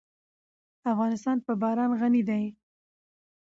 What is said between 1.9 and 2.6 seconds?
غني دی.